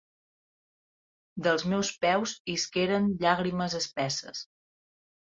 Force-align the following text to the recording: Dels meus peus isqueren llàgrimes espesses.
Dels 1.47 1.65
meus 1.73 1.91
peus 2.05 2.33
isqueren 2.53 3.05
llàgrimes 3.25 3.77
espesses. 3.81 4.43